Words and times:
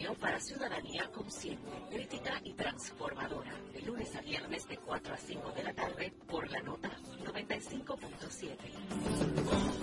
radio 0.00 0.14
para 0.14 0.40
ciudadanía 0.40 1.10
consciente, 1.12 1.70
crítica 1.90 2.40
y 2.44 2.54
transformadora. 2.54 3.52
De 3.72 3.82
lunes 3.82 4.16
a 4.16 4.22
viernes 4.22 4.66
de 4.66 4.78
4 4.78 5.14
a 5.14 5.16
5 5.16 5.52
de 5.52 5.62
la 5.62 5.72
tarde 5.74 6.12
por 6.26 6.50
la 6.50 6.60
nota 6.62 6.90
95.7. 7.24 9.79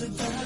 to 0.00 0.06
die. 0.08 0.39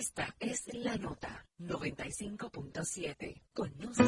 Esta 0.00 0.34
es 0.40 0.62
la 0.72 0.96
nota 0.96 1.46
95.7. 1.58 3.42
Conoce. 3.52 4.02